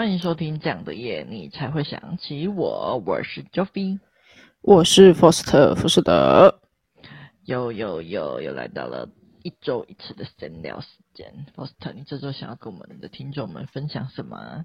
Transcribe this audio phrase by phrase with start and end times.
[0.00, 3.02] 欢迎收听这样的夜，你才会想起我。
[3.04, 4.00] 我是 Joffy，
[4.62, 6.58] 我是 Foster 福士德。
[7.44, 9.10] 又又又又来到了
[9.42, 11.44] 一周一次的闲聊时间。
[11.54, 14.64] Foster，你这周想要跟我们的听众们分享什么？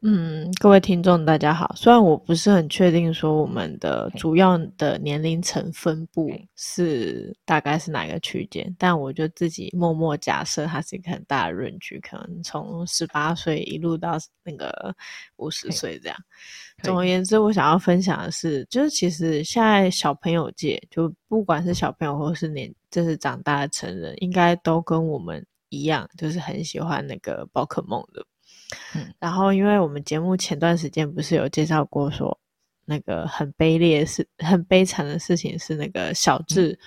[0.00, 1.74] 嗯，各位听众大家好。
[1.74, 14.94] 虽然我不是很确定说我们的主要的年龄层分布是大概是哪个区间，但我就自己默默假设它是一个很大的 range，可能从十八岁一路到那个
[15.34, 16.16] 五十岁这样。
[16.84, 28.24] 总而言之，我想要分享的是，就是其实现在小朋友界，就不管是小朋友或是年，就是长大的成人，应该都跟我们一样，就是很喜欢那个宝可梦的。
[28.94, 32.38] 嗯，然后因为我们节目前段时间不是有介绍过说，
[32.84, 36.78] 那个很卑劣是很悲惨的事情是那个小智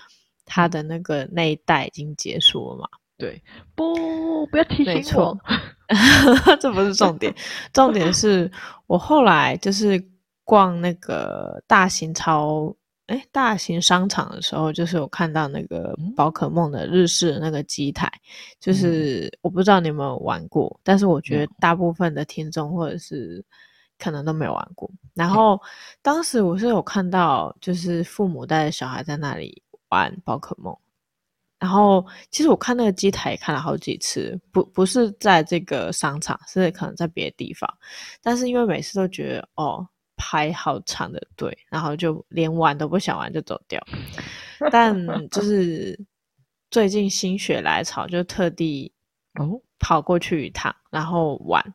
[0.45, 2.87] 他的那个那一代已经结束了嘛？
[3.17, 3.41] 对，
[3.75, 5.37] 不，不要提醒我，
[6.59, 7.33] 这不是重点，
[7.73, 8.51] 重点是
[8.87, 10.03] 我后来就是
[10.43, 12.75] 逛那个大型超。
[13.07, 23.43] 哎，大型商场的时候，就是有看到那个宝可梦的日式的那个机台，嗯、就是我不知道你有没有玩过，但是我觉得大部分的听众或者是
[23.99, 24.89] 可能都没有玩过。
[25.13, 25.59] 然后
[26.01, 30.73] 当时我是有看到，就是父母带着小孩在那里玩宝可梦，
[31.59, 37.69] 然后其实我看那个机台也看了好几次，不不是在这个商场，是可能在别的地方，
[38.21, 39.85] 但是因为每次都觉得哦。
[40.23, 43.83] 排好长的队，然后就连玩都不想玩就走掉。
[44.71, 44.95] 但
[45.29, 45.99] 就是
[46.69, 48.93] 最近心血来潮，就特地
[49.39, 51.73] 哦跑过去一趟，然后玩。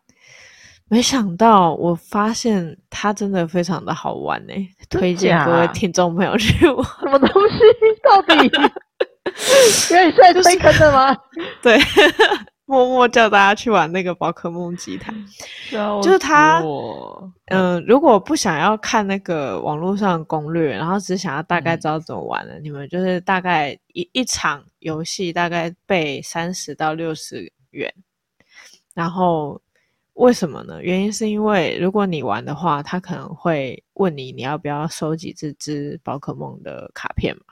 [0.89, 4.55] 没想到我发现它真的非常的好玩呢，
[4.89, 6.85] 推荐各位听众朋友去玩。
[7.01, 7.59] 什么东西？
[8.05, 8.35] 到底？
[9.91, 11.17] 因为你现在 推坑的吗？
[11.61, 11.77] 对。
[12.67, 15.15] 默默叫大家去玩那个宝可梦机台，
[16.03, 16.61] 就是他，
[17.47, 27.93] 嗯、呃，如果不想要看那个网络上的攻略，然后只想要大概知道怎么玩的，嗯、你们就是大概一一场游戏大概备三十到六十元。
[28.95, 29.61] 然后
[30.15, 30.83] 为什么呢？
[30.83, 37.46] 原因是因为如果你玩的话，他可能会问你你要不要收集这只宝可梦的卡片嘛。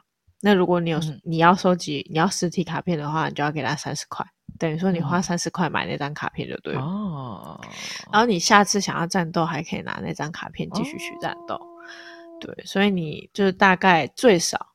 [0.45, 4.23] 那如果你有、嗯、你要收集你要实体卡片的话，你就要给他三十块。
[4.59, 6.83] 等于说你花三十块买那张卡片就对了。
[6.83, 7.59] 哦，
[8.13, 11.67] 然后你下次想要战斗还可以拿那张卡片继续去战斗，哦、
[12.41, 14.74] 对，所以你就是大概最少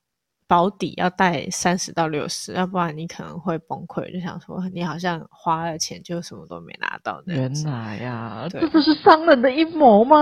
[0.49, 7.21] 保底要带三十到六十，要不然你可能会崩溃，就想说你好像花了钱就什么都没拿到。
[7.27, 10.17] 原来呀、这不是商人的阴谋吗？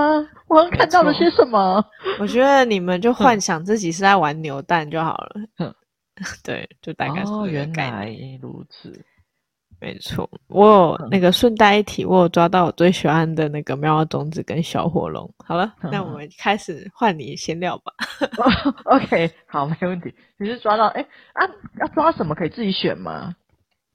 [0.49, 1.81] 我们看到了些什么？
[2.19, 5.41] 我觉得你们就幻想自己是在玩牛蛋就好了。
[6.43, 7.23] 对，就大概。
[7.49, 9.05] 原来如此。
[9.79, 15.31] 没错，我有那个顺带一提，我有抓到我最喜欢的那个喵喵种子跟小火龙。
[15.45, 17.93] 好了，嗯、那我们开始换你先聊吧。
[18.85, 20.11] OK，好，没问题。
[20.37, 21.01] 你是抓到哎
[21.33, 21.45] 啊？
[21.79, 23.35] 要抓什么可以自己选吗？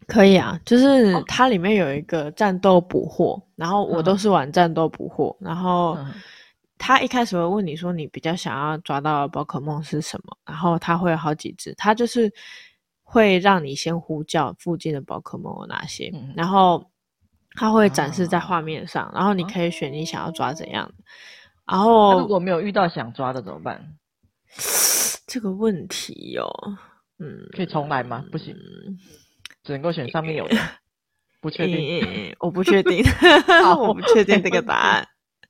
[0.06, 5.98] 可以啊，就是它里面有一个战斗捕获，然后我都是玩战斗捕获，然后
[6.78, 12.32] 他一开始会问你说你比较想要抓到的宝可梦是什么，然后他会有好几只，他就是。
[13.12, 16.90] 会让你先呼叫附近的宝可梦有哪些，嗯、然后
[17.56, 20.90] 它会展示在画面上，啊、然后你可以选你想要抓怎样
[21.66, 23.96] 然后如果没有遇到想抓的怎么办？
[25.26, 26.48] 这个问题哦，
[27.18, 28.24] 嗯，可以重来吗？
[28.32, 28.56] 不行，
[29.62, 30.56] 只能够选上面有的。
[31.42, 33.04] 不确定，我不 确定，
[33.78, 35.06] 我不确定这个答案。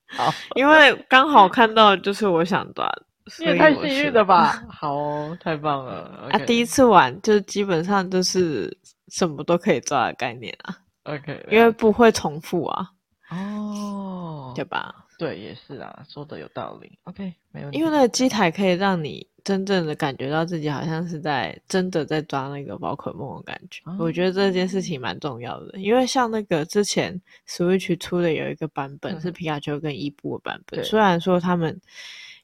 [0.09, 3.07] 好，因为刚好看到就是我想抓的。
[3.39, 4.63] 你也太幸运了吧！
[4.69, 6.29] 好哦，太棒了。
[6.31, 8.77] Okay 啊，第一次玩就基本上就是
[9.09, 10.77] 什么都可以抓的概念啊。
[11.05, 12.91] OK，因为不会重复啊。
[13.31, 14.95] 哦，对吧？
[15.19, 16.99] 对，也是啊，说的有道理。
[17.05, 17.79] OK，没问题。
[17.79, 23.81] 因为那个机台可以让你真正的感觉到自己好像是在真的在抓那个宝可梦的感觉。
[23.87, 27.19] 哦、我觉得这件事情蛮重要的，因为像那个之前
[27.49, 31.81] Switch 出的有一个版本、嗯、是皮卡丘跟伊布的版本，对虽然说他们。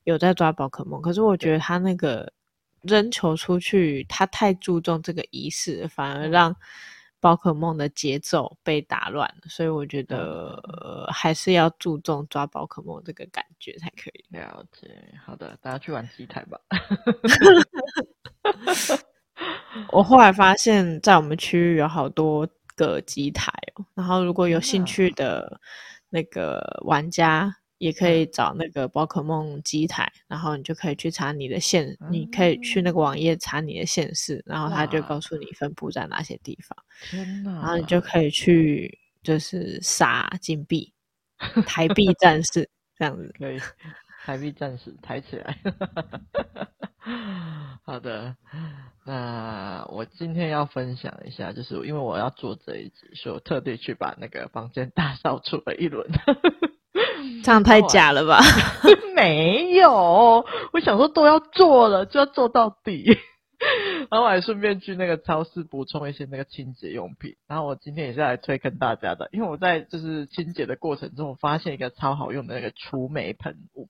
[0.09, 2.33] 有在抓宝可梦，可是我觉得他那个
[2.81, 6.57] 扔球出去，他太注重这个仪式，反而让
[7.21, 9.43] 宝可梦的节奏被打乱了。
[9.51, 14.25] 所以我觉得、呃、还是要注重抓宝可梦这个感觉才可以。
[14.31, 14.89] 了解，
[15.27, 16.59] 好的，大家去玩机台吧。
[19.93, 25.61] 我后来发现，在我们区域有好多个机台哦，然后如果有兴趣的
[26.09, 27.58] 那个玩家。
[27.79, 36.77] 也可以找那个宝可梦机台，然后你就可以去查你的县，嗯、你可以去那个网页查你的县市，然后他就告诉你分布在哪些地方。
[37.11, 37.53] 天哪！
[37.53, 40.93] 然后你就可以去就是撒金币，
[41.67, 43.59] 台币 战士这样子可以，
[44.25, 45.59] 台币战士抬起来。
[47.85, 48.37] 好的，
[49.07, 56.07] 那我今天要分享一下，就是因为我要做这一集，所以我特地去把那个房间 大扫除了一轮。
[57.45, 58.41] 这样太假了吧？
[59.15, 63.05] 没有，我想说都要做了，就要做到底。
[64.09, 67.35] 然后我还顺便去那个超市补充一些那个清洁用品。
[67.49, 73.89] 然后我今天也是来推坑大家的，因为我在就是清洁的过程中，我发现一个超好用的那个除霉喷雾，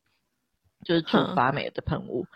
[0.85, 2.27] 就是除发霉的喷雾。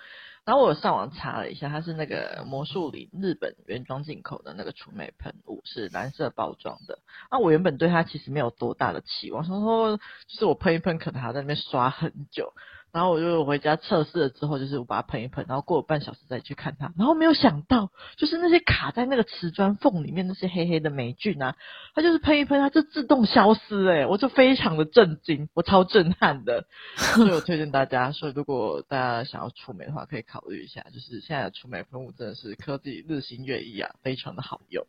[0.44, 6.98] 然后我上网查了一下，它是那个魔术林日本原装进口的那个除霉喷雾，是蓝色包装的。
[7.30, 10.02] 那我原本对它其实没有多大的期望，想说就
[10.38, 12.52] 是我喷一喷，可能还在那边刷很久。
[12.92, 21.56] 然后我就回家测试了之后，就是我把它喷一喷，然后过了半小时再去看它，然后没有想到，就是那些卡在那个瓷砖缝里面那些黑黑的霉菌啊，
[21.94, 26.66] 它就是喷一喷，它就自动消失，诶，我就非常的震惊，我超震撼的，
[26.96, 34.84] 所以我推荐大家，所以如果大家想要除霉的话，可以考虑一下，就是现在的除霉喷雾真的是科技日新月异啊，非常的好用。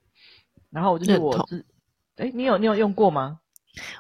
[0.70, 1.66] 然后就是我是，
[2.18, 3.40] 诶，你有你有用过吗？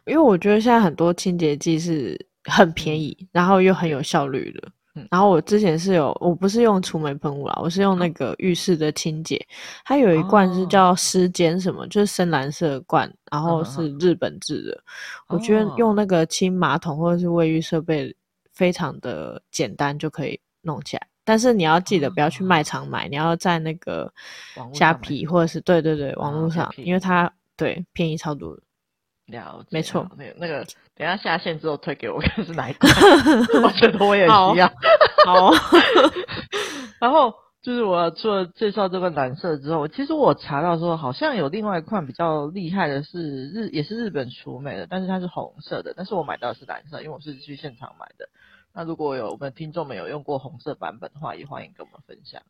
[0.05, 2.27] 因为我觉得现在很多清洁剂是。
[2.45, 4.72] 很便宜，然后又很有效率的。
[4.95, 9.44] 嗯，然后我之前是有，我不是用除霉喷雾啦，我是用那个浴室的清洁，
[9.84, 14.84] 它有一罐是叫湿间什么，就是深蓝色罐，然后是日本制的。
[15.28, 18.16] 我觉得用那个清马桶或者是卫浴设备
[18.54, 24.13] 非常的简单就可以弄起来，但是你要记得不要去卖场买，你要在那个
[24.74, 28.62] 虾皮或者是对对对网络上，因为它对便宜超多的。
[29.28, 30.66] 了解，没错，那个那个，
[30.96, 32.92] 等一下下线之后推给我 看是哪一款，
[33.64, 34.68] 我觉得我也需要。
[35.25, 35.52] 好，
[37.00, 48.28] 然后就是我除了介绍这个蓝色之后，其实我查到说好像有另外一款比较厉害的是日，也是日本除美的，但是它是红色的，但是我买到的是蓝色，因为我是去现场买的。
[48.74, 52.42] 那如果有我们听众们有用过红色版本的话，也欢迎跟我们分享。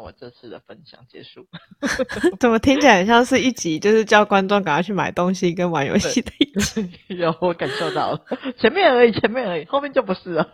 [0.00, 1.46] 那我这次的分享结束，
[2.40, 6.90] 怎么听起来很像是一集就是叫观众赶快去买东西跟玩游戏的一集？
[7.08, 8.24] 有，我感受到了，
[8.58, 10.50] 前面而已，前面而已，后面就不是了。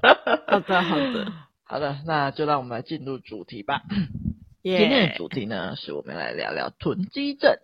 [0.49, 1.33] 好的，好的，
[1.63, 3.83] 好的，那就让我们来进入主题吧。
[4.67, 4.79] Yeah.
[4.79, 7.57] 今天的主题呢，是我们来聊聊囤积症。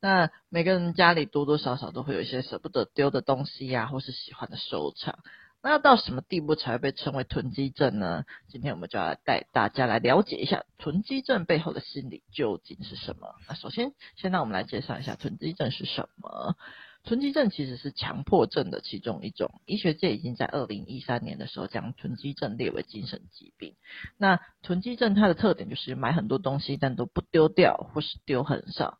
[0.00, 5.18] 那每个人家里多多少少都会有一些舍不得丢的东西呀、啊，或是喜欢的收藏。
[5.66, 8.22] 那要到什么地步才会被称为囤积症呢？
[8.46, 13.34] 今天我们就要带大家来了解一下囤积症背后的心理究竟是什么。
[13.48, 16.54] 那首先，先让我们来介绍一下囤积症是什么。
[17.02, 23.74] 囤积症其实是强迫症的其中一种，医学界已经在二零一三年的时候将囤积症列为精神疾病。
[24.18, 28.98] 那囤积症它的特点就是买很多东西，但都不丢掉，或是丢很少。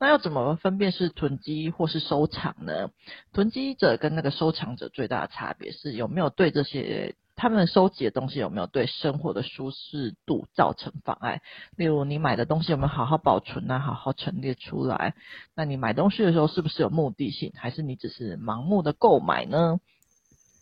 [0.00, 2.90] 那要怎么分辨是囤积或是收藏呢？
[3.32, 11.40] 囤积者跟那个收藏者最大的差别是有没有对这些他们收集的东西有没有对生活的舒适度造成妨碍？
[11.76, 15.14] 例如你买的东西有没有好好保存啊，好好陈列出来？
[15.54, 19.78] 那你买东西的时候是不是有目的性，还是你只是盲目的购买呢？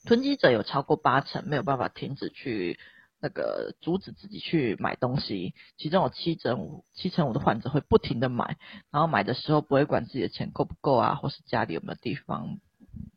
[0.06, 2.78] 囤积者有超过八成没有办法停止去。
[3.26, 8.56] 那个阻止自己去买东西，其中有七成五七成五的患者会不停的买，
[8.92, 12.58] 然后买的时候不会管自己的钱够不够啊，或是家里有没有地方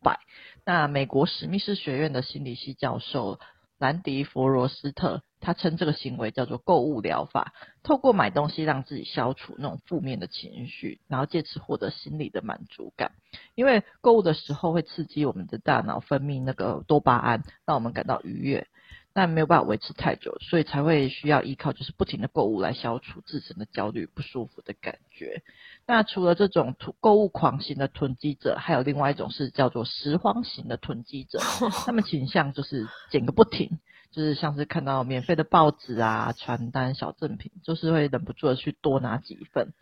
[0.01, 0.19] 摆。
[0.65, 3.39] 那美国史密斯学院的心理系教授
[3.77, 13.11] 兰迪弗罗斯特，他称这个行为叫做购物疗法，透过买东西让自己消除那种负面的情绪，然后借此获得心理的满足感。
[13.53, 18.67] 因为购物的时候会刺激我们的大脑分泌那个多巴胺，让我们感到愉悦。
[19.13, 25.43] 但没有办法维持太久，所以才会需要依靠就是不停的购物来消除自身的焦虑不舒服的感觉。
[25.85, 31.39] 那除了这种购物狂型的囤积者，还有另外一种是叫做拾荒型的囤积者，
[31.85, 33.79] 他们倾向就是捡个不停，
[34.11, 39.73] 就是像是看到免费的报纸啊、传单、小赠品，就是会忍不住的去多拿几份。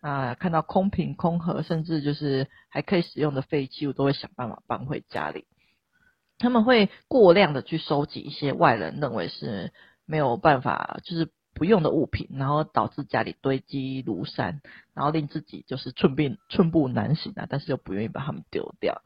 [0.00, 5.46] 啊，看到空瓶、空盒，甚至就是还可以使用的废弃物，都会想办法搬回家里。
[6.38, 9.72] 他们会过量的去收集一些外人认为是
[10.06, 14.60] 没有办法，就是不用的物品，然后导致家里堆积如山，
[14.94, 19.02] 然后令自己就是寸步寸步难行啊，但是又不愿意把它们丢掉。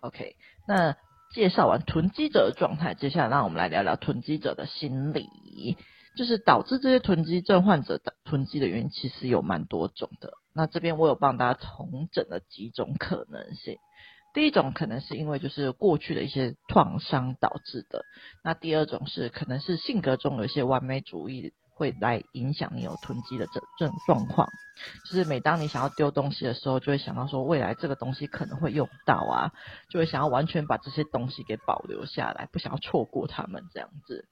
[0.00, 0.36] OK，
[0.68, 0.96] 那
[1.34, 5.76] 介绍完囤积者的状态，接下来让我们来聊聊囤积者的心理，
[6.16, 10.34] 就是导致这些囤积症患者的囤积的原因，其实有蛮多种的。
[10.54, 13.78] 那这边我有帮大家重整了几种可能性。
[14.32, 18.04] 第一种可能是因为就是过去的一些创伤导致的，
[18.44, 24.48] 那第二种是可能是性格中有一些完美主义会来影响你有囤积的这这种状况。
[25.04, 29.52] 就是每当你想要丢东西的时候，就会想到说未来这个东西可能会用到啊，
[29.90, 34.26] 就会想要完全把这些东西给保留下来，不想要错过它们这样子。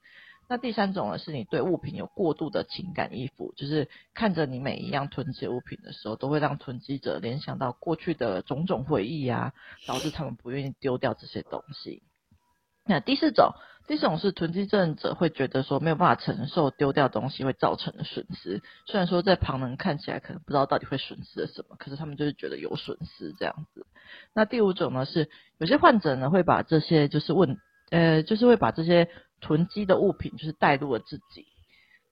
[0.51, 9.53] 那第三种呢，是你对物品有过度的情感依附，就是看着你每一样囤积物品的时候，都会让囤积者联想到过去的种种回忆啊，
[9.85, 12.01] 导致他们不愿意丢掉这些东西。
[12.83, 13.51] 那第四种，
[13.87, 23.85] 第四种是囤积症者会觉得说没有办法承受丢掉东西会造成的损失，虽然说在旁人看起来可能不知道到底会损失了什么，可是他们就是觉得有损失这样子。
[24.33, 25.29] 那第五种呢，是
[25.59, 27.59] 有些患者呢会把这些就是问，
[27.91, 29.07] 呃，就是会把这些。
[29.41, 31.47] 囤积的物品就是带入了自己。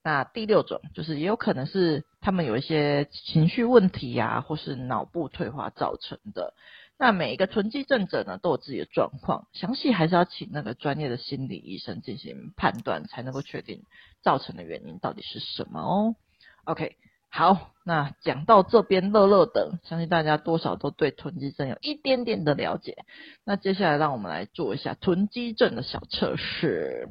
[0.03, 6.53] 那第六种就是也有可能是他们有一些情绪问题呀、或是脑部退化造成的。
[6.97, 13.83] 那每一个囤积症者呢，都有自己的状况，详细还是要请那个专业的心理医生进行判断，才能够确定
[14.23, 16.15] 造成的原因到底是什么哦。
[16.63, 16.95] OK。
[17.37, 23.05] 好，那讲到这边乐乐的，相信大家多少都对囤积症有一点点的了解。
[23.45, 27.09] 那接下来让我们来做一下囤积症的小测试。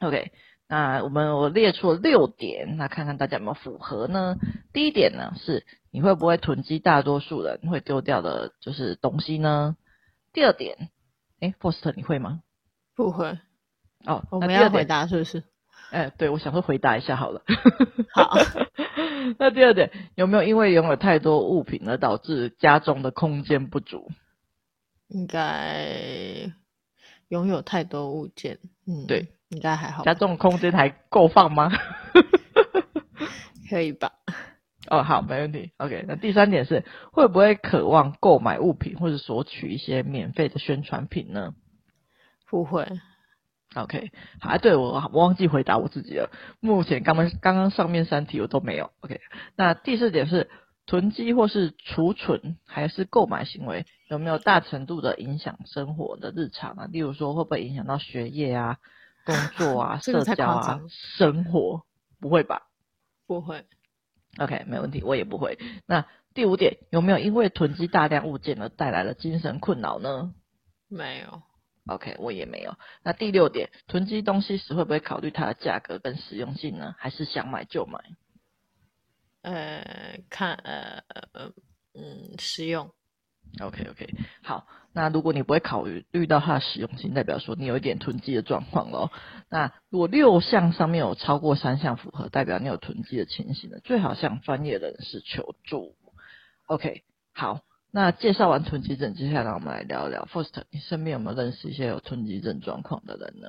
[0.00, 0.30] OK，
[0.68, 4.36] 那我们我列出了六点，那看看大家有没有符合呢？
[4.72, 9.76] 第一点呢是你会不会囤积大多数人会丢掉的就是东西呢？
[10.32, 10.88] 第二点，
[11.40, 12.42] 诶，Foster 你会吗？
[12.94, 13.40] 不会。
[14.06, 15.42] 哦，我们要回答是不是？
[15.92, 17.42] 哎，对，我想说回答一下好了。
[18.14, 18.34] 好，
[19.38, 24.08] 那第二点，有没有因为拥有太多物品而导致家中的空间不足？
[25.08, 26.50] 应该
[27.28, 30.02] 拥有太多物件，嗯，对，应该还好。
[30.04, 31.70] 家中的空间还够放吗？
[33.68, 34.12] 可以吧？
[34.88, 35.72] 哦，好，没问题。
[35.76, 41.54] OK，那第三点是会不会渴望购买物品或者索取一些免费的宣传品呢？
[42.48, 42.88] 不会。
[43.74, 44.10] OK，
[44.40, 46.30] 好啊，对，我我忘记回答我自己了。
[46.60, 48.90] 目前刚刚刚刚上面三题我都没有。
[49.00, 49.20] OK，
[49.56, 50.50] 那第四点是
[50.84, 56.86] 囤积或是储存还是购买行为有没有大程度的影响生活的日常啊？
[56.90, 58.76] 例如说会不会影响到学业啊、
[59.24, 61.86] 工作啊、 社交啊、生活？
[62.20, 62.68] 不会吧？
[63.26, 63.64] 不会。
[64.38, 65.58] OK，没问题，我也不会。
[65.86, 70.34] 那第五点有没有因为囤积大量物件而带来了精神困扰呢？
[70.88, 71.42] 没有。
[71.86, 72.76] OK，我也没有。
[73.02, 76.94] 那第六点，囤积东西时会不会考虑它的价格跟实用性呢？
[76.98, 77.98] 还是想买就买？
[79.42, 81.52] 呃，看呃呃
[81.94, 82.92] 嗯，实用。
[83.60, 84.66] OK OK，好。
[84.94, 89.10] 那如果你不会考虑遇到它的实用性，代表说你有一点囤积的状况咯。
[89.48, 95.96] 那如果六项上面有超过三项符合，代表你有囤积的情形呢，最好向专业人士求助。
[96.66, 97.62] OK，好。
[97.94, 100.26] 那介绍完囤积症，接下来我们来聊一聊。
[100.32, 103.48] First，你身边有没有认识一些有囤积症状况的人呢？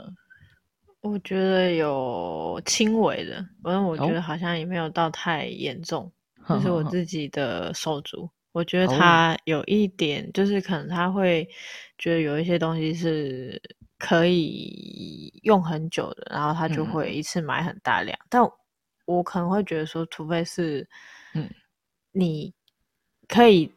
[1.00, 6.12] 我觉得有轻微的，反正我觉得好像也没有到太严重。
[6.50, 11.48] 就、哦、是我自己的手足，我觉得他有一点，就是可能他会
[11.98, 13.62] 觉得有一些东西是
[13.98, 18.14] 可以用很久的，然后他就会一次买很大量。
[18.24, 18.44] 嗯、但
[19.06, 20.86] 我可能会觉得说，除非是，
[21.34, 21.50] 嗯，
[22.12, 22.54] 你
[23.30, 23.72] 可以。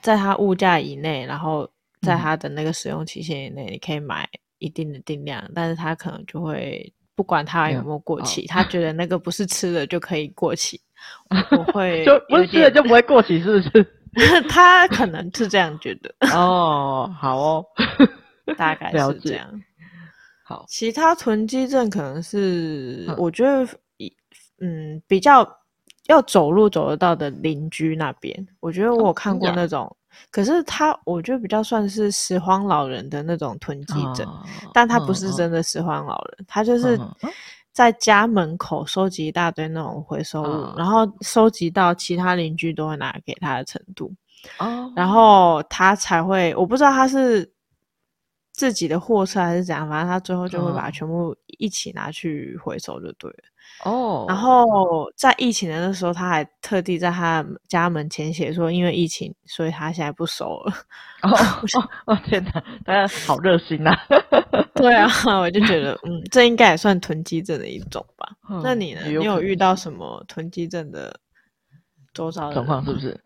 [0.00, 1.68] 在它物价以内，然后
[2.00, 10.80] 在它的那个使用期限以内，你可以买一定的定量，嗯、但是他可能就会不管它有没有过期，他觉得那个不是吃的就可以过期，
[11.50, 13.86] 我会 就不是吃的就不会过期，是不是？
[14.48, 16.14] 他可能是这样觉得。
[16.34, 17.66] 哦，好哦，
[18.56, 19.48] 大概是这样。
[20.44, 23.66] 好，其他囤积症可能是我觉得
[24.60, 25.48] 嗯比较。
[26.06, 29.96] 要走路走得到的邻居那边，我觉得我有看过那种，哦、
[30.30, 34.42] 可是他我觉得比较算是拾荒老人的那种囤积症，哦、
[34.74, 35.50] 但他不是真。
[35.50, 36.98] 的拾荒老人，哦、他就是
[37.72, 44.12] 在家门口收集一大堆那种回收物，哦、然后收集到其他邻居都会拿给他的程度，
[44.58, 45.08] 哦，然。
[45.08, 47.52] 后他才会，我不知道他是
[48.52, 50.82] 自己的货车还是怎样，反正他最后就会把。
[50.82, 53.44] 它全部一起拿去回收就对了。
[53.84, 54.30] 哦，oh.
[54.30, 60.72] 然后在疫情的那时候，他还特地在他家门前写说，因为疫情，所以他现在不收了。
[61.22, 62.18] 哦哦哦！
[62.24, 63.96] 天哪，大家好热心呐！
[64.74, 68.28] 对啊， 我就觉得，嗯，这应该也算囤积症的一种吧？
[68.50, 69.10] 嗯、那你呢？
[69.10, 71.18] 有你有遇到什么囤积症的
[72.14, 72.84] 周遭状况？
[72.84, 73.20] 是不是？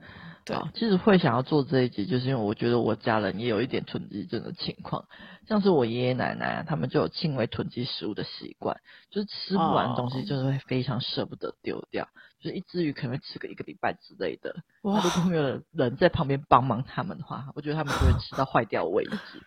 [0.47, 5.07] 对，其实会想要做这一集，就是因为我觉得我家人也有一点囤积症的情况，
[5.49, 12.09] 像是我爷爷奶奶他们就有轻微囤积食物的习惯，就是吃不完的东西，就是会非常舍不得丢掉，哦、
[12.41, 14.55] 就是一只鱼可能会吃个一个礼拜之类的。
[14.83, 15.03] 哇！
[15.03, 19.43] 如果没有人在旁边帮忙他们的话，我觉得他们就会吃到坏掉为止。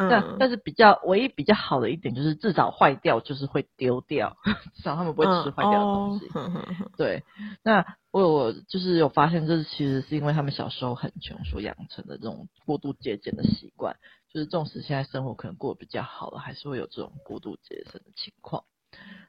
[0.00, 4.36] 嗯、但但是比较唯一比较好的一点就是至少坏掉就是会丢掉，
[4.74, 6.30] 至少他们不会吃坏掉的东西。
[6.34, 7.22] 嗯哦、 对，
[7.62, 13.96] 那我我就是有发现，这其实是因为他们小时候很穷所养成的这种过度节俭的习惯，
[14.32, 18.64] 就是纵使现在生活可能过得比较好了，还是会有这种过度节省的情况。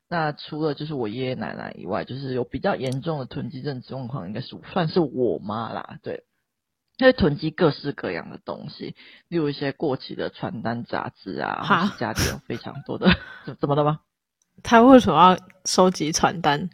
[0.09, 5.99] 那除了就是我爷爷奶奶以外，就是有比较严重的囤积症状况，应该是算是我妈啦。
[6.01, 6.23] 对，
[7.01, 8.95] 因为囤积各式各样的东西，
[9.27, 13.09] 例如一些过期的传单、杂志啊，或是家里有非常多的，
[13.43, 14.01] 怎怎么的吗？
[14.61, 16.69] 他为什么要收集传单？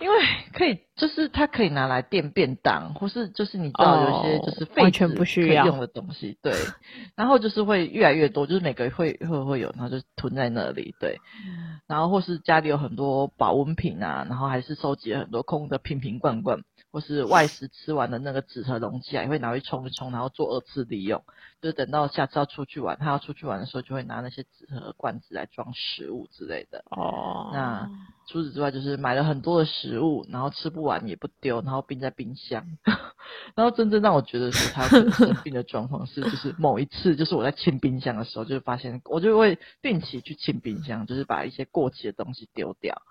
[0.00, 0.16] 因为
[0.52, 6.52] 可以，就是它可以拿来垫便当，或是就是你知道有些就是废纸可以用的东西，对。
[7.16, 11.18] 然后就是会越来越多，就是每个会会会有，然后就囤在那里，对。
[11.86, 16.60] 然后或是家里有很多保温瓶啊，然后还是收集了很多空的瓶瓶罐罐，
[16.94, 21.24] 或是外食吃完的那个纸盒容器啊，也会拿去冲一冲，然后做二次利用。
[21.60, 26.84] 就是等到下次要出去玩，他要出去玩的时候，就会拿那些纸盒罐子来装食物之类的。
[26.90, 27.50] 哦。
[27.52, 27.90] 那。
[28.26, 32.64] 除此之外，就是买了很多的食物，然后吃不完也不丢，然后冰在冰箱。
[33.54, 43.02] 然后真正让我觉得是他生病的状况是，就是某一次，就是我在清冰箱的时候，就发现我就会定期去清冰箱，就是把一些过期的东西丢掉。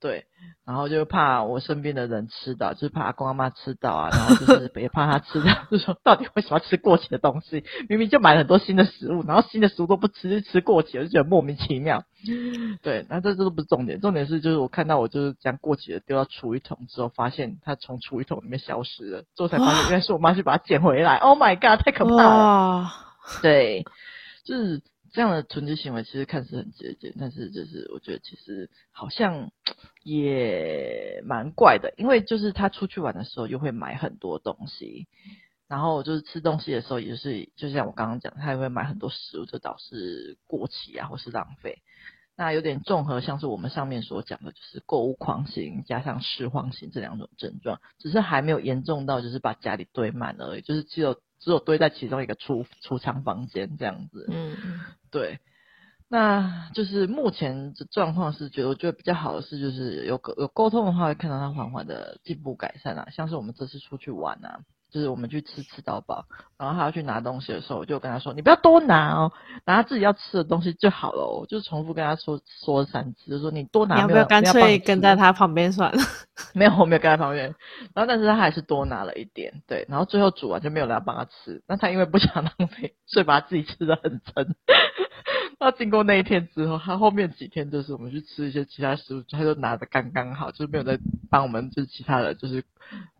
[0.00, 0.24] 对，
[0.64, 7.62] 然后就怕我身边的人吃到，就是怕阿公阿妈吃到啊，然后就是 也怕他吃到，就说到底为什么吃过期的东西？
[7.88, 12.04] 明明就买了很多新的食物，然后新的食物都不吃，就吃过期，我就觉得莫名其妙。
[12.82, 21.16] 对，那这这都不是重点，重点是就是我看到我就是将过期的丢到厨余桶之后，发现它从厨余桶里面消失了，之后才发现原来是我妈去把它捡回来。
[21.16, 22.90] Oh my god，太可怕了！
[23.42, 23.84] 对，
[24.44, 24.82] 就是。
[25.12, 29.50] 这样的囤积行为其实看似很节俭，但是就是我觉得其实好像
[30.04, 35.08] 也蛮怪的，因为就是他出去玩的时候又会买很多东西，
[35.66, 41.82] 然后就是吃东西的时候也是，就像我刚刚讲，他也会买很多食物，就导致过期啊或是浪费。
[42.40, 51.20] 那有点综合，像是我们上面所讲的，就是购物狂型加上拾荒型这两种症状，只是还没有严重到就是把家里堆满而已，就是只有。
[51.42, 54.58] 只有堆在其中一个储储藏房间这样子，嗯，
[55.10, 55.38] 对，
[56.06, 64.60] 那就是目前的状况是觉得我觉得比较好的是，就是有有沟通的话，会看到他缓缓的进步改善啊，像是我们这次出去玩啊。
[64.90, 66.24] 就是我们去吃吃到饱，
[66.58, 69.32] 然后他要去拿东西的时候，我就跟他说：“你不要多拿哦，
[69.64, 73.94] 拿他自己要吃的东西就好了哦。”就重复跟他说说三次，就说你多拿。
[73.94, 76.02] 你要不要干脆跟在他旁边算了？
[76.54, 77.54] 没有，我没有跟在旁边。
[77.94, 79.86] 然后，但是他还是多拿了一点，对。
[79.88, 81.62] 然后最后煮完就没有人要帮他吃。
[81.66, 84.54] 那他因为不想浪费，所以把他自己吃的很撑。
[85.62, 92.64] 那经过那一天之后，他后面几天就是我们去吃一些其他食物，他就拿的刚刚好，就是没有再帮我们，就是其他的就是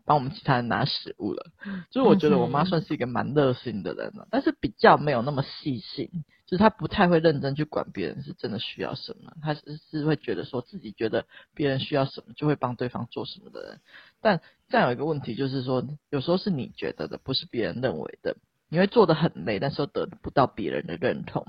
[0.05, 1.51] 帮我们其他人拿食物了。
[1.91, 6.09] 就是我觉得我妈算是一个蛮热心的人了，但是比较没有那么细心，
[6.47, 13.79] 就是她不太会认真去管别人是真的需要什么，她是是会觉得说自己觉得别人需要什么就会帮对方做什么的人。
[14.19, 18.35] 但这样有一个问题就是说，有时候是你觉得的，不是别人认为的，
[18.67, 21.45] 你会做的很累，但是又得不到别人的认同。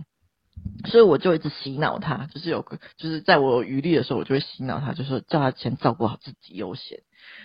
[0.87, 7.01] 所以我就一直洗脑他，就是有个，就是在我有余力的时候，我就会洗脑他，就说叫他先照顾好自己优先。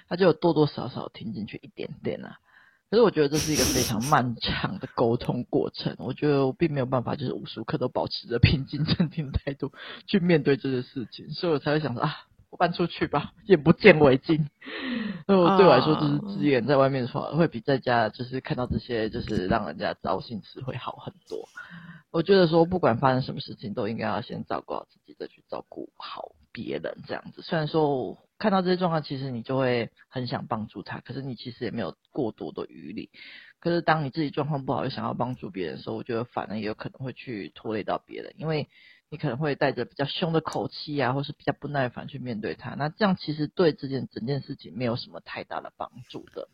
[0.10, 2.38] 他就多多少少听进去一点点啊。
[2.90, 9.74] 可是我觉得这是一个非常漫长的沟通过程，我觉得我并没有办法，就是无时无刻都保持着平静镇定的态度
[10.08, 12.16] 去面对这些事情，所以我才会想说啊，
[12.50, 14.48] 我搬出去吧， 眼不见为净。
[15.28, 21.48] 那 我对我来说，就是自己一个人在外面的话，会比在家就是看到这些就是让人家糟心事会好很多。
[22.12, 26.98] 我觉得说，不管发生什么事情，都应该要先照顾好自己，再去照顾好别人。
[27.06, 33.10] 这样子，虽然说看到这些状况，其实你就会很想帮助他，可是你其实也没有过多的余力。
[33.60, 38.70] 可是当你自己状况不好，又想要帮助别人的时候，我觉得反而也有可能会去拖累到别人，因为
[39.10, 42.76] 你可能会带着比较凶的口气啊，或是比较不耐烦去面对他。
[42.76, 46.50] 那这样其实对这件整件事情没有什么太大的帮助的。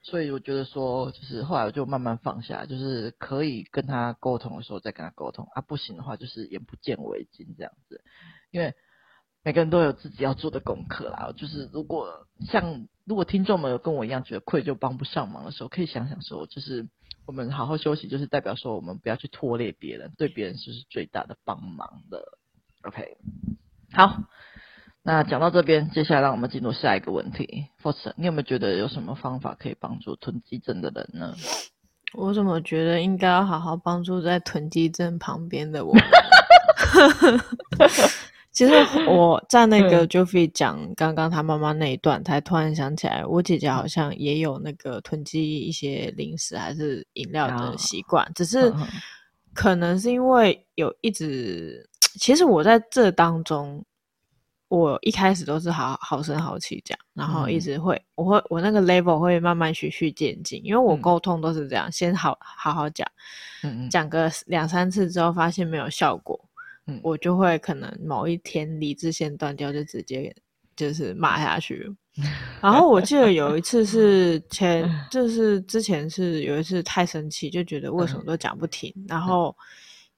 [0.00, 8.04] 所以我觉得说，就是后来我就慢慢放下，就是可以跟他沟通的时候再跟他沟通啊，不行的话就是眼不见为净这样子。
[8.50, 8.74] 因为
[9.42, 11.32] 每个人都有自己要做的功课啦。
[11.36, 16.86] 就是如果像如果听众们有跟我一样觉得愧疚帮不上忙的时候，可以想想说，就是
[17.28, 22.38] 我们好好休息，就是代表说我们不要去拖累别人，对别人就是最大的帮忙的。
[22.84, 23.18] OK，
[23.92, 24.22] 好。
[25.02, 27.66] 那讲到这边，接下来让我们进入下一个问题。
[27.82, 31.34] Foster，你有没有觉得有什么方法可以帮助囤积症的人呢？
[32.14, 35.94] 我怎么觉得应该要好好帮助在囤积症旁边的我？
[38.58, 38.72] 其实
[39.06, 48.74] 我在那个 Joffy 讲刚刚他妈妈那一段，才突然想起来，我姐姐好像也有那个囤积一些零食还是饮料的习惯，只是。
[49.54, 51.84] 可能是因为有一直，
[52.20, 53.84] 其实我在这当中，
[54.68, 63.04] 我一开始都是好好声好气讲，然后一直会，嗯、我会我那个 level 会慢慢循序渐进，因为我沟通都是这样，嗯、先好好好讲，
[63.64, 66.38] 嗯嗯，讲个两三次之后发现没有效果，
[66.88, 70.34] 嗯，我就会可能某一天理智线断掉，就直接
[70.74, 71.88] 就是骂下去。
[72.60, 79.56] 然后我记得有一次是前， 就是之前是有一次太生气，就觉得为什么都讲不停，然后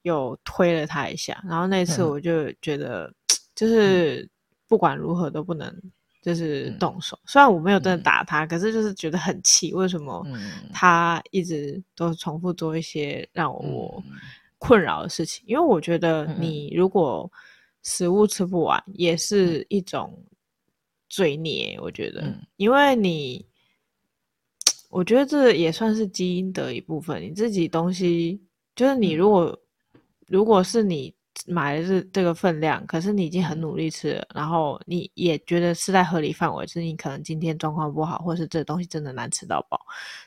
[0.03, 3.13] 有推了他一下，然后那次我就觉得
[3.55, 4.27] 就是。
[4.71, 5.69] 不管如何都不能
[6.23, 10.25] 就是动手，嗯、虽然我没有真的打他，嗯、可是就是觉得很气，为什么
[10.73, 14.01] 他一直都重复做一些让我
[14.61, 15.45] 困扰的事情？
[15.47, 17.29] 嗯、因为我觉得你如果
[17.83, 20.17] 食物吃不完，也是一种
[21.09, 21.77] 罪孽。
[21.83, 23.45] 我觉得，嗯、因为你，
[24.89, 27.21] 我觉得这也算是基因的一部分。
[27.21, 28.41] 你自己东西，
[28.77, 29.61] 就是你如果、
[29.95, 31.13] 嗯、如果是你。
[31.47, 39.81] 买的是这个分量，可是你已经很努力吃了，然后你也觉得是在合理范围，就是你可能今天状况不好，或是这东西真的难吃到饱，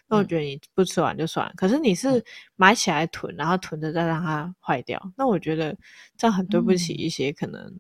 [0.08, 1.54] 那我觉得你不吃完就算了。
[1.56, 2.24] 可是你是
[2.56, 5.78] 买起来囤，然后囤着再让它坏掉，那我觉得
[6.18, 7.72] 这样很对不起一些可能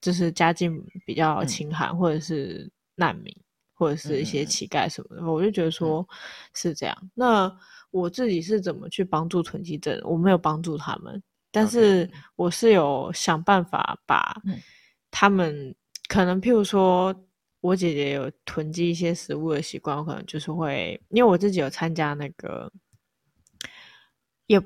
[0.00, 3.36] 就是家境比较清寒，或者是难民，
[3.74, 6.06] 或者是一些乞丐什么的，我就觉得说
[6.54, 6.96] 是这样。
[7.12, 7.52] 那
[7.90, 10.00] 我自己是怎么去帮助囤积症？
[10.04, 11.22] 我没有帮助他们。
[11.52, 14.34] 但是我是有想办法把
[15.10, 15.74] 他们
[16.08, 17.14] 可能，譬如说
[17.60, 22.72] 我姐姐有囤积一些食物的习惯，我可能就是会，因为我自己有参加那个，
[24.46, 24.58] 也，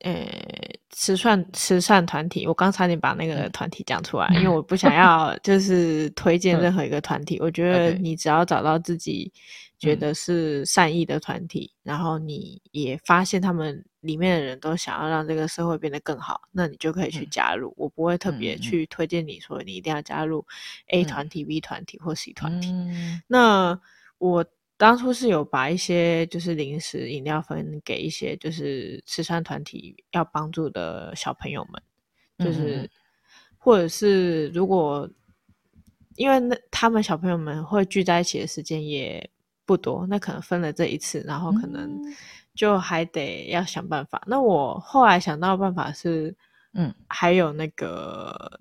[0.00, 0.14] 呃，
[0.92, 9.32] 慈善慈善团体，我刚差点把那个团体讲出来，因为我不想要就是推荐任何一个团体，我觉得你只要找到自己。
[9.78, 17.70] 觉得是善意的团体，嗯、然后你也发现他们里面的人都想要让这个社会变得更好，那你就可以去加入。
[17.70, 20.46] 嗯、我不会特别去推荐你说你一定要加入
[20.86, 22.70] A 团体、嗯、B 团体或 C 团体。
[22.70, 23.76] 嗯、那
[24.18, 24.46] 我
[24.82, 31.80] 当初是有把一些就是零食饮料分给一些就是慈善团体要帮助的小朋友们，
[32.44, 32.90] 就是、嗯、
[33.56, 35.08] 或者是如果
[36.16, 39.30] 因为那他们小朋友们会聚在一起的时间也。
[39.64, 41.88] 不多，那可能分了这一次，然后可能
[42.52, 44.18] 就还得要想办法。
[44.26, 46.34] 嗯、那我后来想到的办法是，
[46.74, 48.60] 嗯，还有那个。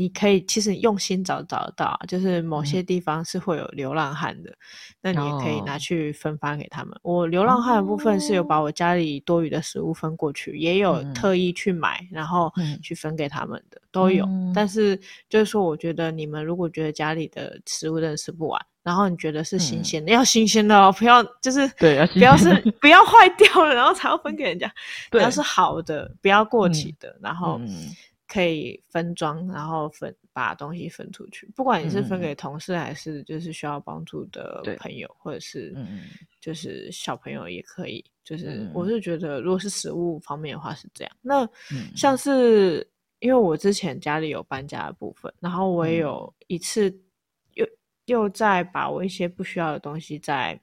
[0.00, 4.56] 你可以其实用心找找得到，就是某些地方是会有流浪汉的，嗯、
[5.02, 6.94] 那你也可以拿去分发给他们。
[7.02, 12.50] 哦、我流浪汉的部分是有把我家里多余的食物分过去，嗯、也有特意去买，然后
[12.82, 14.26] 去分给他们的，嗯、都有。
[14.54, 24.72] 但是就是说，我觉得你们如果觉得家里的食物真的吃不完，然后你觉得是新鲜要新鲜的哦，不要就是对，不要是不要坏掉了，然后才要分给人家。
[25.10, 27.60] 对要是好的，不要过期的，嗯、然后。
[28.30, 31.48] 嗯可以分装，然后分把东西分出去。
[31.56, 35.74] 不管你是分给同事，还是就是需要帮助的朋友，嗯、或者是
[36.40, 38.04] 就是小朋友也可以。
[38.22, 41.16] 就是我是觉得，如果是食物方面的话是这样。
[41.20, 41.48] 那
[41.96, 42.88] 像是
[43.18, 46.88] 因为我之前家里有搬家的部分，然后我也有一次
[47.54, 47.66] 又
[48.04, 50.60] 又再把我一些不需要的东西再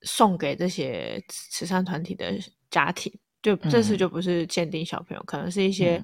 [0.00, 2.32] 送给这些慈善团体的
[2.70, 3.12] 家庭。
[3.46, 6.02] 就这次就不是限定小朋友，嗯、可能是一些，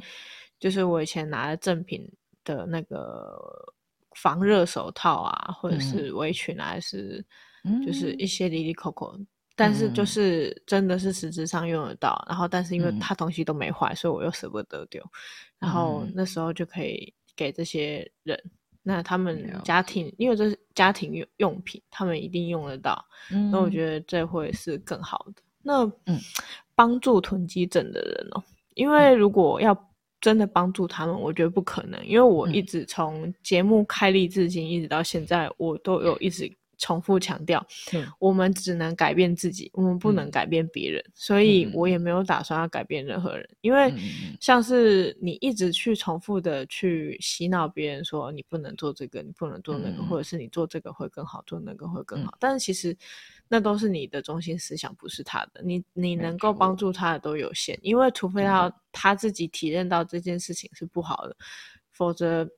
[0.61, 2.09] 就是我以前拿的赠品
[2.44, 3.37] 的那个
[4.14, 7.24] 防热手套啊，嗯、或者是围裙啊，还是
[7.85, 9.26] 就是一些里里扣扣，嗯、
[9.57, 12.24] 但是就是真的是实质上用得到。
[12.28, 15.02] 然后，但是因为它东西都没坏，嗯、所以我又舍不得丢。
[15.59, 18.40] 然后那时候就可以给这些人，
[18.85, 23.05] 那他们家庭，嗯、因为这是家庭用用品，他们一定用得到。
[23.33, 25.42] 嗯、那我觉得这会是更好的。
[25.61, 26.20] 那嗯。
[26.82, 28.42] 帮助囤积症的人哦，
[28.74, 29.72] 因为如果要
[30.20, 32.04] 真的帮助他们，我觉得不可能。
[32.04, 37.64] 因为我一直从节目开立至今，一直到现在，我都有一直重复强调，
[38.18, 41.02] 我们只能改变自己，我们不能改变别人。
[41.14, 43.48] 所以我也没有打算要改变任何人。
[43.60, 43.94] 因为
[44.40, 52.36] 像是你一直去重复的去洗脑别人，说你不能做这个，你不能做那个，或者是你做这个会更好，做那个会更好。
[52.40, 52.96] 但是其实。
[53.48, 55.60] 那都是你的中心思想，不是他的。
[55.62, 61.36] 你你能够帮助他的都有限，因为除非他他自己体认到这件事情是不好的，
[61.90, 62.48] 否则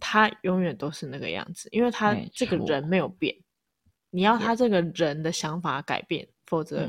[0.00, 1.68] 他永远都是那个样子。
[1.70, 3.32] 因为他这个人没有变，
[4.10, 6.88] 你要他这个人的想法改变，否则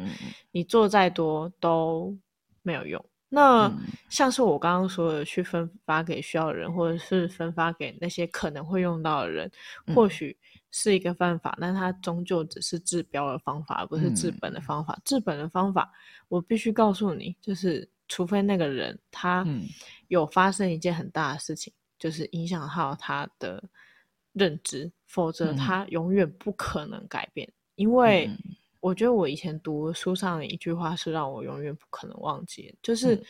[0.51, 2.17] 你做再多都
[2.61, 3.03] 没有用。
[3.29, 3.71] 那
[4.09, 9.51] 像是我刚刚说的，去分发给需要的人，或者是分发给那些可能会用到的人，
[9.95, 10.37] 或许。
[10.73, 14.93] 是一个办法，但它终究只是治标的方法，而不是治本的方法。
[14.93, 15.91] 嗯、治本的方法，
[16.29, 19.45] 我必须告诉你，就是除非那个人他
[20.07, 23.61] 有发生一件很大的事情，嗯、就是影响到他的
[24.33, 27.47] 认知，否则他永远不可能改变。
[27.47, 28.29] 嗯、因为
[28.79, 33.15] 我觉得我以前读书上的一句话是让我永远不可能忘记，就是。
[33.15, 33.23] 嗯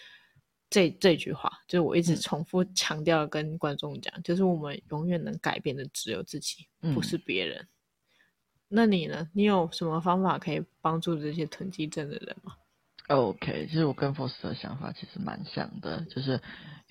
[0.74, 7.68] 这这句话就是我一直重复强调跟观众讲，嗯、就是我们永远能改变的只有自己，嗯、不是别人。
[8.70, 9.30] 那你呢？
[9.34, 12.56] 你有什么方法可以帮助这些囤积症的人吗
[13.10, 16.42] ？OK，其实我跟 Faust 的想法其实蛮像的，就是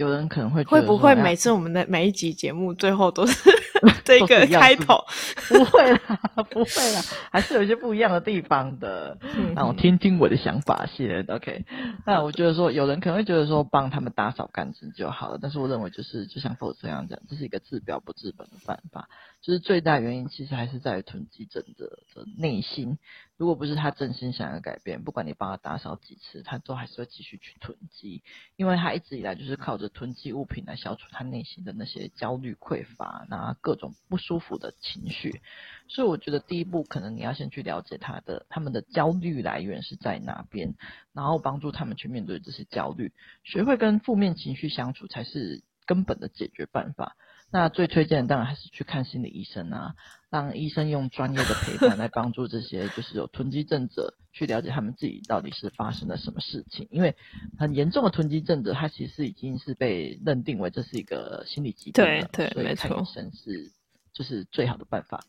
[0.01, 3.51] 有人可能会会不会每次我们的每一集节目最后都是？
[4.05, 5.05] 这个开头
[5.49, 9.17] 不会啦， 不会啦，还是有一些不一样的地方的。
[9.55, 11.65] 那我听听我的想法先，OK。
[12.07, 15.39] 那我觉得说，有人可能会觉得说，帮他们打扫干净就好了。
[15.41, 19.09] 但是我认为，就是就像 Faust 这样讲，这是一个治标不治本的办法。
[19.41, 22.99] 就是最大原因，其实还是在于囤积症的的内心。
[23.39, 28.23] 如果不是他真心想要改变，不管你帮他打扫几次，他都还是会继续去囤积，
[28.57, 35.41] 因为他一直以来就是靠着囤积物品来消除他内心的那些焦虑、匮乏，那各种不舒服的情绪。
[35.89, 40.75] 所以我觉得第一步，可能你要先去了解他的他们的焦虑来源是在哪边，
[41.13, 43.13] 然后帮助他们去面对这些焦虑，
[43.45, 47.17] 学会跟负面情绪相处，才是根本的解决办法。
[47.51, 49.97] 那最推荐的当然还是去看心理医生啊，
[50.31, 57.17] 让医生用专业的陪伴来帮助这些就是有囤积症者去了解他们自己到底是发生了什么事情，因为
[57.59, 63.73] 很严重的囤积症者，他其实已经是被认定为这是一个心理疾病了，对对，所以看医生是，
[64.13, 65.25] 就是最好的办法。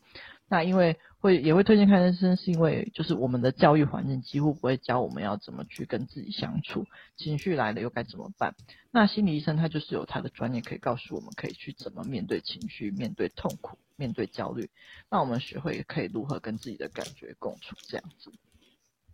[0.52, 6.84] 那因为会也会推荐看医生，是因为就是我们的教育环境几乎不会教我们要怎么去跟自己相处，
[7.16, 8.54] 情绪来了又该怎么办？
[8.90, 14.68] 那心理医生他就是有他的专业可以告诉我们，可以去怎么面对情绪、面对痛苦、面对焦虑。
[15.10, 18.30] 那我们学会可以如何跟自己的感觉共处，这样子。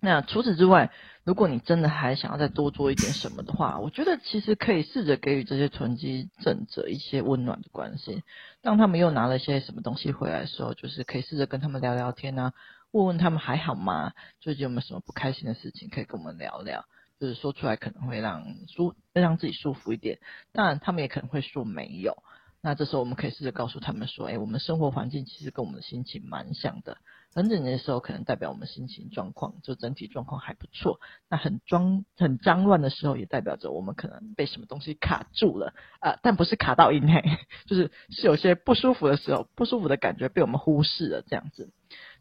[0.00, 0.90] 那除此之外，
[1.24, 8.22] 如果你真的还想要再多做一点什么的话，我觉得其实可以试着给予这些囤积症者一些温暖的关心。
[8.62, 12.52] 当他们又拿了些什么东西回来的时候，就是可以试着跟他们聊聊天啊，
[12.92, 14.12] 问问他们还好吗？
[14.40, 16.84] 最近有没有什么不开心的事情可以跟我们聊聊？
[17.20, 20.20] 就是说出来可能会让舒让自己舒服一点。
[20.52, 22.22] 当然，他们也可能会说没有。
[22.61, 26.99] 那这时候我们可以试着告诉他们说：“哎，我们生活环境其实跟我们的心情蛮像的。”
[27.35, 30.99] 很整洁的时候，可能代表我们心情状况就整体状况还不错。
[31.29, 37.23] 那很脏、很脏乱的时候，也代表着我们可能被什么东西卡住了啊、但不是卡到阴黑，
[37.68, 41.71] 就是是有些不舒服的时候，不舒服的感觉被我们忽视了这样子。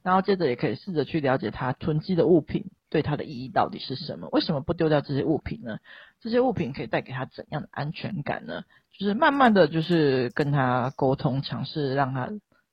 [0.03, 4.29] 然后接着也可以试着去了解他囤积的物品对他的意义到底是什么？
[4.31, 5.79] 为什么不丢掉这些物品呢？
[6.19, 8.63] 这些物品可以带给他怎样的安全感呢？
[8.97, 12.29] 就是慢慢的就是跟他沟通，尝试让他。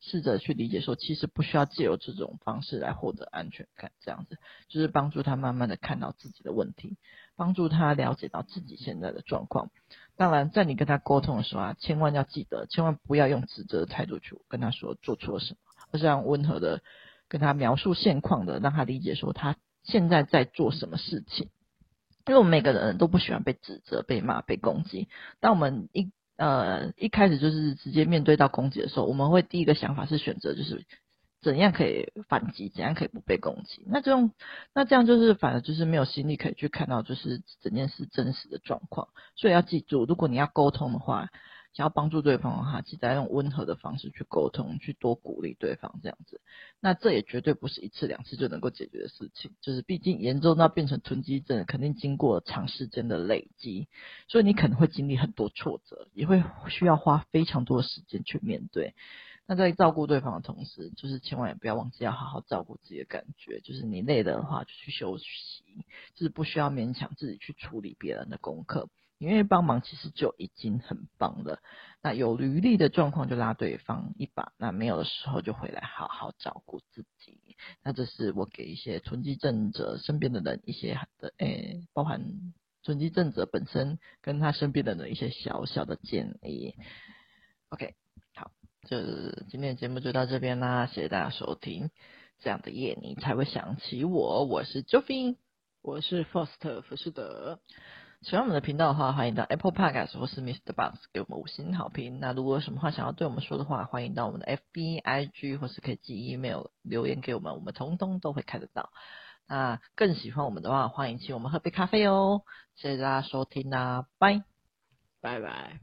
[0.07, 4.37] 试着去理解，说其实不需要借由这种方式来获得安全感，这样子
[4.69, 6.99] 就是帮助他慢慢的看到自己的问题，
[7.37, 9.71] 帮助他了解到自己现在的状况。
[10.15, 15.59] 当然，在你跟他沟通的时候啊，千万要记得，千万不要用指责的态度去跟他说做错了什么，
[15.91, 16.83] 而是要温和的
[17.31, 21.49] 跟他描述现况的，让他理解说他现在在做什么事情。
[22.27, 25.09] 因为我们每个人都不喜欢被指责、被骂、被攻击，
[25.41, 30.85] 当我们一呃，一开始就是直接面对到攻击的时候，我们会第一个想法是选择就是
[31.41, 33.85] 怎样可以反击，怎样可以不被攻击。
[33.87, 34.33] 那这种，
[34.75, 39.09] 那这样就是反而就是没有心力可以去看到就是整件事真实的状况。
[39.37, 41.29] 所以要记住，如果你要沟通的话。
[41.75, 46.41] 想要帮助对方的话，记得要用温和的方式去沟通，去多鼓励对方这样子。
[46.81, 53.89] 那这也绝对不是一次两次就能够解决的事情，就是毕竟严重到变成囤积症，肯定经过长时间的累积，
[54.29, 58.95] 所以你可能会经历很多挫折，也会需要花非常多的时间去面对。
[59.47, 65.27] 那在照顾对方的同时，就是千万也不要忘记要好好照顾自己的感觉，就是你累了的话就去休息，
[66.15, 68.89] 就是不需要勉强自己去处理别人的功课。
[69.19, 71.61] 你愿意帮忙，其实就已经很棒了。
[72.03, 77.57] 那有余力的状况就拉对方一把，那没有的时候就回来好好照顾自己。
[77.83, 86.75] 那这是我给一些囤积症者身边的人一些的，诶、包含囤积症者本身跟他身边的人一些小小的建议。
[87.71, 87.95] OK，
[88.35, 88.51] 好，
[88.89, 89.01] 就
[89.49, 91.91] 今天的节目就到这边啦，谢谢大家收听。
[92.41, 95.37] 这样的夜你才会想起我，我是 Jofie，
[95.81, 97.61] 我是 Faust 浮士德。
[98.25, 100.73] 喜欢我们的频道的话，欢迎到 Apple Podcast 或是 Mr.
[100.73, 102.21] Box 给我们五星好评。
[102.21, 108.89] 那如果有什么话想要对我们说的话，欢迎到我们的 FB、IG 或是可以寄 email 留言给我们，我们通通都会看得到。
[109.47, 112.45] 那更喜欢我们的话，欢迎请我们喝杯咖啡哦。
[112.77, 114.43] 谢谢大家收听啦，拜
[115.21, 115.81] 拜拜。